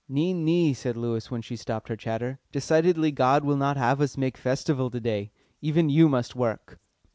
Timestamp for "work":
6.35-6.79